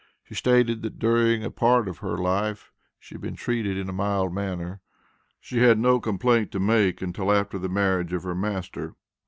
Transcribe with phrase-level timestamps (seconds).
[0.23, 3.93] She stated that during a part of her life she had been treated in a
[3.93, 4.81] "mild manner."
[5.39, 8.95] She had no complaint to make until after the marriage of her master.